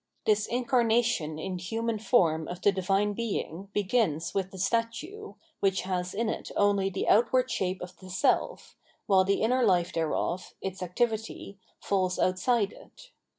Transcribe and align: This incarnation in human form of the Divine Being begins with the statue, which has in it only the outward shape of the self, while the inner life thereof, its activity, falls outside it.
This 0.25 0.47
incarnation 0.47 1.37
in 1.37 1.59
human 1.59 1.99
form 1.99 2.47
of 2.47 2.59
the 2.63 2.71
Divine 2.71 3.13
Being 3.13 3.69
begins 3.71 4.33
with 4.33 4.49
the 4.49 4.57
statue, 4.57 5.35
which 5.59 5.81
has 5.81 6.15
in 6.15 6.27
it 6.27 6.49
only 6.57 6.89
the 6.89 7.07
outward 7.07 7.51
shape 7.51 7.81
of 7.83 7.95
the 7.97 8.09
self, 8.09 8.75
while 9.05 9.23
the 9.23 9.43
inner 9.43 9.61
life 9.63 9.93
thereof, 9.93 10.55
its 10.59 10.81
activity, 10.81 11.59
falls 11.81 12.17
outside 12.17 12.73
it. 12.73 13.11